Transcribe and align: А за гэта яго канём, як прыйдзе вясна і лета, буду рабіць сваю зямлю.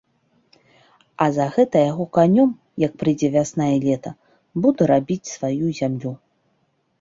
А 1.25 1.25
за 1.35 1.45
гэта 1.57 1.83
яго 1.91 2.05
канём, 2.17 2.49
як 2.85 2.95
прыйдзе 3.03 3.29
вясна 3.37 3.67
і 3.75 3.77
лета, 3.85 4.15
буду 4.65 4.81
рабіць 4.93 5.31
сваю 5.35 5.65
зямлю. 5.83 6.11